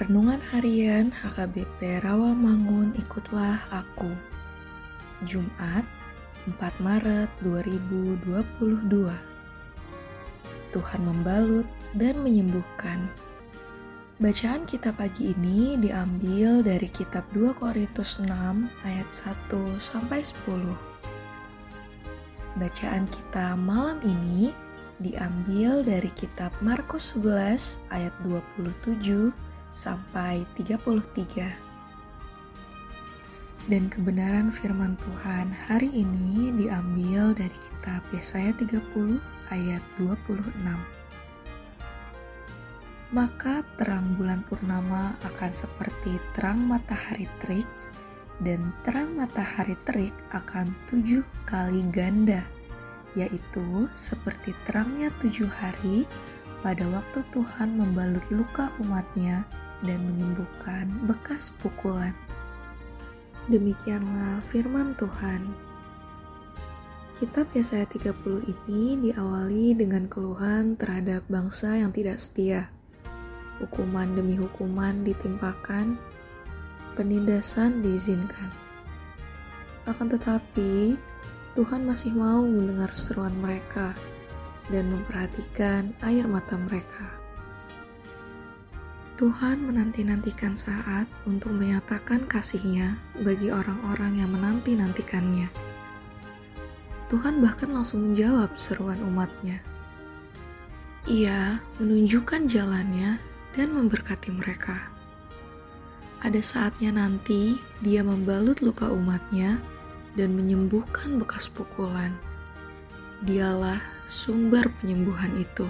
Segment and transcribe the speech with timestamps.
[0.00, 4.08] Renungan Harian HKBP Rawamangun Ikutlah Aku.
[5.28, 5.84] Jumat
[6.48, 8.40] 4 Maret 2022
[10.72, 13.12] Tuhan membalut dan menyembuhkan.
[14.16, 18.32] Bacaan kita pagi ini diambil dari kitab 2 Korintus 6
[18.80, 24.56] ayat 1 sampai 10 Bacaan kita malam ini
[24.96, 31.70] diambil dari kitab Markus 11 ayat 27 sampai 33.
[33.70, 39.22] Dan kebenaran firman Tuhan hari ini diambil dari kitab Yesaya 30
[39.54, 40.50] ayat 26.
[43.10, 47.66] Maka terang bulan purnama akan seperti terang matahari terik
[48.40, 52.46] dan terang matahari terik akan tujuh kali ganda,
[53.18, 56.06] yaitu seperti terangnya tujuh hari
[56.64, 59.44] pada waktu Tuhan membalut luka umatnya
[59.84, 62.12] dan menyembuhkan bekas pukulan.
[63.48, 65.42] Demikianlah firman Tuhan.
[67.20, 68.16] Kitab Yesaya 30
[68.48, 72.72] ini diawali dengan keluhan terhadap bangsa yang tidak setia.
[73.60, 76.00] Hukuman demi hukuman ditimpakan,
[76.96, 78.48] penindasan diizinkan.
[79.84, 80.96] Akan tetapi,
[81.52, 83.92] Tuhan masih mau mendengar seruan mereka
[84.72, 87.19] dan memperhatikan air mata mereka.
[89.20, 95.44] Tuhan menanti-nantikan saat untuk menyatakan kasihnya bagi orang-orang yang menanti-nantikannya.
[97.12, 99.60] Tuhan bahkan langsung menjawab seruan umatnya.
[101.04, 103.20] Ia menunjukkan jalannya
[103.52, 104.88] dan memberkati mereka.
[106.24, 109.60] Ada saatnya nanti dia membalut luka umatnya
[110.16, 112.16] dan menyembuhkan bekas pukulan.
[113.20, 115.68] Dialah sumber penyembuhan itu.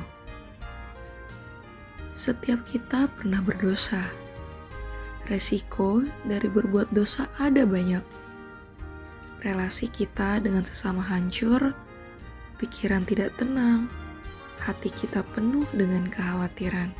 [2.20, 4.04] Setiap kita pernah berdosa.
[5.24, 8.04] Resiko dari berbuat dosa ada banyak.
[9.40, 11.72] Relasi kita dengan sesama hancur,
[12.60, 13.88] pikiran tidak tenang,
[14.60, 16.92] hati kita penuh dengan kekhawatiran.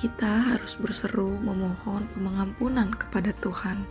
[0.00, 3.84] Kita harus berseru memohon pengampunan kepada Tuhan.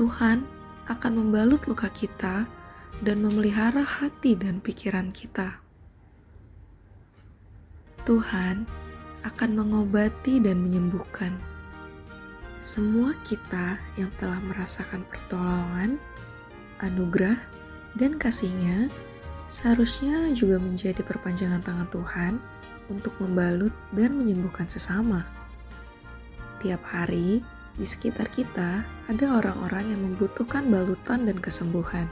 [0.00, 0.40] Tuhan
[0.88, 2.48] akan membalut luka kita
[3.04, 5.61] dan memelihara hati dan pikiran kita.
[8.02, 8.66] Tuhan
[9.22, 11.52] akan mengobati dan menyembuhkan
[12.62, 15.98] semua kita yang telah merasakan pertolongan,
[16.78, 17.34] anugerah,
[17.98, 18.86] dan kasihnya
[19.50, 22.32] seharusnya juga menjadi perpanjangan tangan Tuhan
[22.86, 25.26] untuk membalut dan menyembuhkan sesama.
[26.62, 27.42] Tiap hari,
[27.74, 32.06] di sekitar kita ada orang-orang yang membutuhkan balutan dan kesembuhan.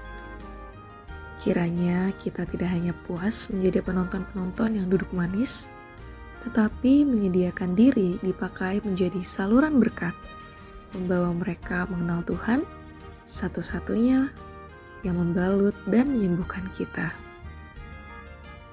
[1.39, 5.71] Kiranya kita tidak hanya puas menjadi penonton-penonton yang duduk manis,
[6.47, 10.17] tetapi menyediakan diri dipakai menjadi saluran berkat,
[10.97, 12.65] membawa mereka mengenal Tuhan,
[13.29, 14.33] satu-satunya
[15.05, 17.13] yang membalut dan menyembuhkan kita.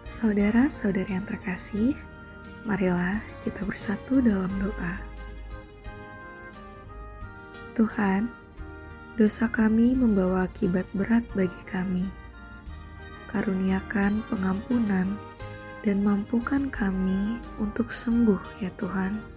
[0.02, 1.94] Saudara-saudari yang terkasih,
[2.66, 4.96] marilah kita bersatu dalam doa.
[7.78, 8.26] Tuhan,
[9.14, 12.08] dosa kami membawa akibat berat bagi kami.
[13.30, 15.14] Karuniakan pengampunan
[15.86, 19.37] dan mampukan kami untuk sembuh ya Tuhan.